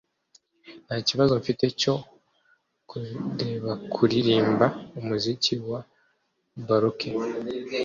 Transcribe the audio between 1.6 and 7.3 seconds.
cyo kurebakuririmba umuziki wa baroque